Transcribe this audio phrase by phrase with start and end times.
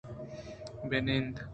[0.89, 1.33] بہ نند